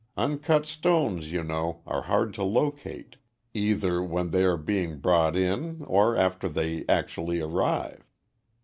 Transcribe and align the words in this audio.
Uncut 0.17 0.65
stones, 0.65 1.31
you 1.31 1.43
know, 1.43 1.83
are 1.85 2.01
hard 2.01 2.33
to 2.33 2.43
locate, 2.43 3.17
either 3.53 4.01
when 4.01 4.31
they 4.31 4.43
are 4.43 4.57
being 4.57 4.97
brought 4.97 5.35
in 5.35 5.83
or 5.83 6.17
after 6.17 6.49
they 6.49 6.83
actually 6.89 7.39
arrive. 7.39 8.03